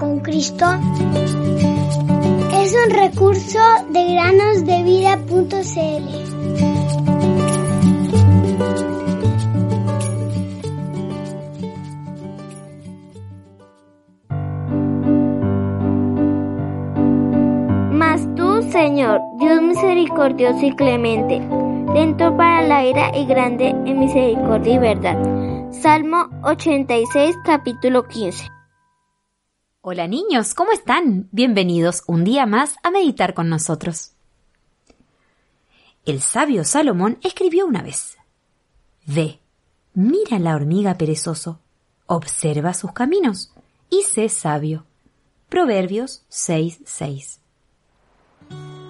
con 0.00 0.20
Cristo 0.20 0.64
es 2.54 2.74
un 2.74 2.90
recurso 2.90 3.58
de 3.90 4.14
granosdevida.cl. 4.14 5.50
Mas 17.92 18.26
tú, 18.34 18.62
Señor, 18.72 19.20
Dios 19.38 19.60
misericordioso 19.60 20.64
y 20.64 20.74
clemente, 20.74 21.42
lento 21.92 22.34
para 22.36 22.62
la 22.62 22.86
ira 22.86 23.14
y 23.14 23.26
grande 23.26 23.68
en 23.68 23.98
misericordia 23.98 24.74
y 24.74 24.78
verdad. 24.78 25.70
Salmo 25.70 26.28
86, 26.42 27.36
capítulo 27.44 28.04
15. 28.04 28.59
Hola 29.82 30.06
niños, 30.06 30.52
¿cómo 30.52 30.72
están? 30.72 31.30
Bienvenidos 31.32 32.02
un 32.06 32.22
día 32.22 32.44
más 32.44 32.76
a 32.82 32.90
meditar 32.90 33.32
con 33.32 33.48
nosotros. 33.48 34.10
El 36.04 36.20
sabio 36.20 36.64
Salomón 36.64 37.16
escribió 37.22 37.64
una 37.64 37.80
vez, 37.80 38.18
Ve, 39.06 39.40
mira 39.94 40.38
la 40.38 40.54
hormiga 40.54 40.98
perezoso, 40.98 41.60
observa 42.04 42.74
sus 42.74 42.92
caminos 42.92 43.54
y 43.88 44.02
sé 44.02 44.28
sabio. 44.28 44.84
Proverbios 45.48 46.26
6:6. 46.28 47.38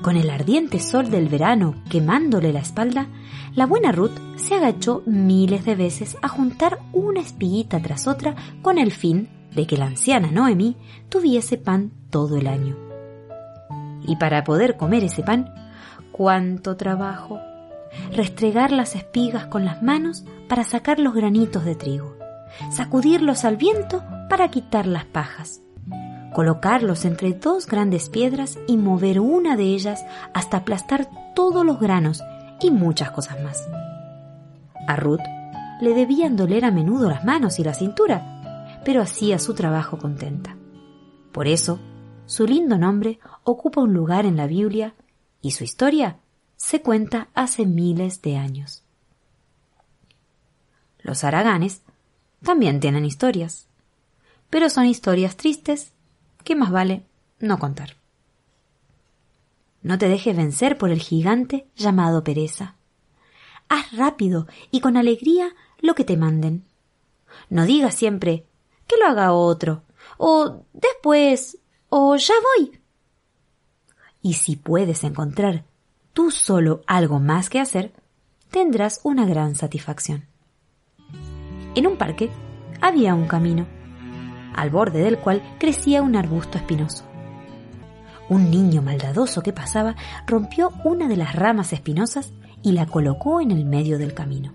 Con 0.03 0.17
el 0.17 0.29
ardiente 0.29 0.81
sol 0.81 1.09
del 1.09 1.29
verano 1.29 1.85
quemándole 1.89 2.53
la 2.53 2.61
espalda, 2.63 3.07
la 3.55 3.67
buena 3.67 3.93
Ruth 3.93 4.19
se 4.35 4.57
agachó 4.57 5.05
miles 5.07 5.65
de 5.65 5.77
veces 5.77 6.17
a 6.21 6.27
juntar 6.27 6.81
una 6.93 7.21
espiguita 7.21 7.81
tras 7.81 8.09
otra 8.09 8.35
con 8.61 8.77
el 8.77 8.91
fin 8.91 9.29
de 9.55 9.67
que 9.67 9.77
la 9.77 9.87
anciana 9.87 10.31
Noemí 10.31 10.77
tuviese 11.09 11.59
pan 11.59 11.93
todo 12.11 12.37
el 12.37 12.47
año. 12.47 12.77
Y 14.07 14.17
para 14.17 14.45
poder 14.45 14.77
comer 14.77 15.05
ese 15.05 15.23
pan, 15.23 15.53
cuánto 16.13 16.77
trabajo. 16.77 17.41
Restregar 18.13 18.73
las 18.73 18.95
espigas 18.95 19.47
con 19.47 19.65
las 19.65 19.83
manos 19.83 20.25
para 20.49 20.65
sacar 20.65 20.99
los 20.99 21.15
granitos 21.15 21.65
de 21.65 21.75
trigo, 21.75 22.17
sacudirlos 22.71 23.45
al 23.45 23.57
viento 23.57 24.05
para 24.29 24.49
quitar 24.49 24.87
las 24.87 25.07
pajas, 25.07 25.61
colocarlos 26.33 27.05
entre 27.05 27.33
dos 27.33 27.67
grandes 27.67 28.09
piedras 28.09 28.59
y 28.69 28.77
mover 28.77 29.19
una 29.19 29.57
de 29.57 29.65
ellas 29.65 30.05
hasta 30.35 30.59
aplastar 30.59 31.09
todos 31.35 31.65
los 31.65 31.81
granos 31.81 32.23
y 32.61 32.71
muchas 32.71 33.11
cosas 33.11 33.43
más. 33.43 33.69
A 34.87 34.97
Ruth 34.97 35.21
le 35.81 35.95
debían 35.95 36.37
doler 36.37 36.65
a 36.65 36.71
menudo 36.71 37.09
las 37.09 37.25
manos 37.25 37.59
y 37.59 37.65
la 37.65 37.75
cintura, 37.75 38.30
pero 38.85 39.03
hacía 39.03 39.39
su 39.39 39.55
trabajo 39.55 39.99
contenta. 39.99 40.57
Por 41.33 41.47
eso, 41.47 41.79
su 42.27 42.47
lindo 42.47 42.79
nombre 42.79 43.19
ocupa 43.45 43.81
un 43.81 43.93
lugar 43.93 44.27
en 44.27 44.37
la 44.37 44.47
Biblia 44.47 44.95
y 45.43 45.53
su 45.53 45.65
historia 45.65 46.19
se 46.57 46.83
cuenta 46.83 47.29
hace 47.35 47.67
miles 47.67 48.23
de 48.23 48.37
años. 48.37 48.83
Los 50.99 51.25
araganes 51.25 51.83
también 52.43 52.81
tienen 52.81 53.05
historias, 53.05 53.67
pero 54.51 54.69
son 54.69 54.87
historias 54.87 55.37
tristes 55.37 55.93
que 56.45 56.55
más 56.55 56.71
vale 56.71 57.05
no 57.39 57.59
contar. 57.59 57.97
No 59.83 59.99
te 59.99 60.09
dejes 60.09 60.37
vencer 60.37 60.77
por 60.77 60.91
el 60.91 61.01
gigante 61.01 61.67
llamado 61.75 62.23
pereza. 62.23 62.77
Haz 63.69 63.93
rápido 63.93 64.47
y 64.71 64.81
con 64.81 64.97
alegría 64.97 65.55
lo 65.81 65.95
que 65.95 66.05
te 66.05 66.17
manden. 66.17 66.65
No 67.49 67.65
digas 67.65 67.95
siempre 67.95 68.45
que 68.91 68.97
lo 68.97 69.07
haga 69.07 69.33
otro, 69.33 69.85
o 70.19 70.65
después, 70.73 71.59
o 71.89 72.17
ya 72.17 72.35
voy. 72.59 72.81
Y 74.21 74.35
si 74.35 74.57
puedes 74.57 75.05
encontrar 75.05 75.65
tú 76.13 76.33
solo 76.33 76.83
algo 76.89 77.21
más 77.21 77.49
que 77.49 77.61
hacer, 77.61 77.93
tendrás 78.51 79.01
una 79.05 79.27
gran 79.27 79.55
satisfacción. 79.55 80.27
En 81.77 81.87
un 81.87 81.97
parque 81.97 82.31
había 82.81 83.15
un 83.15 83.29
camino, 83.29 83.67
al 84.57 84.71
borde 84.71 85.05
del 85.05 85.19
cual 85.19 85.41
crecía 85.61 86.03
un 86.03 86.17
arbusto 86.17 86.59
espinoso. 86.59 87.05
Un 88.29 88.51
niño 88.51 88.83
maldadoso 88.83 89.41
que 89.43 89.53
pasaba 89.53 89.95
rompió 90.27 90.73
una 90.85 91.07
de 91.07 91.17
las 91.17 91.37
ramas 91.37 91.73
espinosas 91.73 92.33
y 92.63 92.73
la 92.73 92.87
colocó 92.87 93.41
en 93.41 93.53
el 93.53 93.65
medio 93.65 93.99
del 93.99 94.15
camino. 94.15 94.53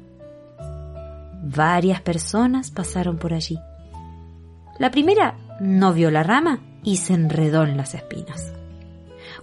Varias 1.42 2.02
personas 2.02 2.72
pasaron 2.72 3.18
por 3.18 3.34
allí. 3.34 3.60
La 4.78 4.92
primera 4.92 5.36
no 5.60 5.94
vio 5.94 6.12
la 6.12 6.24
rama 6.24 6.60
y 6.84 6.98
se 6.98 7.14
enredó 7.14 7.64
en 7.64 7.78
las 7.78 7.94
espinas. 7.94 8.54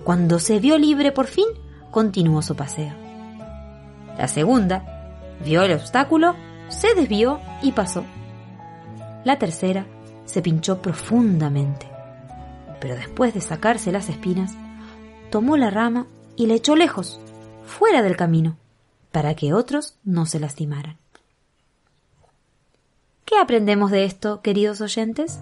Cuando 0.04 0.38
se 0.38 0.58
vio 0.58 0.78
libre 0.78 1.12
por 1.12 1.26
fin, 1.26 1.46
continuó 1.90 2.42
su 2.42 2.54
paseo. 2.54 2.92
La 4.18 4.28
segunda 4.28 5.16
vio 5.44 5.62
el 5.62 5.72
obstáculo, 5.72 6.36
se 6.68 6.94
desvió 6.94 7.40
y 7.62 7.72
pasó. 7.72 8.04
La 9.24 9.38
tercera 9.38 9.86
se 10.24 10.42
pinchó 10.42 10.82
profundamente, 10.82 11.88
pero 12.80 12.94
después 12.94 13.32
de 13.32 13.40
sacarse 13.40 13.92
las 13.92 14.08
espinas, 14.08 14.54
tomó 15.30 15.56
la 15.56 15.70
rama 15.70 16.06
y 16.36 16.46
la 16.46 16.54
echó 16.54 16.76
lejos, 16.76 17.20
fuera 17.64 18.02
del 18.02 18.16
camino, 18.16 18.56
para 19.10 19.34
que 19.34 19.54
otros 19.54 19.98
no 20.04 20.26
se 20.26 20.40
lastimaran. 20.40 21.01
¿Qué 23.24 23.38
aprendemos 23.38 23.90
de 23.90 24.04
esto, 24.04 24.42
queridos 24.42 24.80
oyentes? 24.80 25.40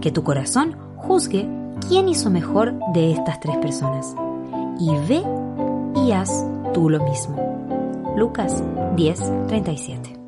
Que 0.00 0.10
tu 0.10 0.24
corazón 0.24 0.76
juzgue 0.96 1.48
quién 1.88 2.08
hizo 2.08 2.30
mejor 2.30 2.74
de 2.94 3.12
estas 3.12 3.40
tres 3.40 3.56
personas 3.58 4.14
y 4.80 4.90
ve 5.08 5.22
y 6.04 6.12
haz 6.12 6.44
tú 6.72 6.88
lo 6.90 7.02
mismo. 7.04 7.36
Lucas 8.16 8.62
10:37 8.96 10.18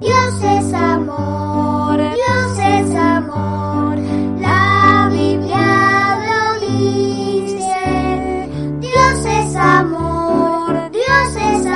Dios 0.00 0.42
es 0.42 0.74
amor, 0.74 1.96
Dios 1.96 2.58
es 2.58 2.94
amor, 2.94 3.98
la 4.38 5.08
Biblia 5.10 6.18
lo 6.28 6.66
dice. 6.66 8.48
Dios 8.80 9.24
es 9.24 9.56
amor, 9.56 10.90
Dios 10.90 11.36
es 11.36 11.66
amor, 11.66 11.75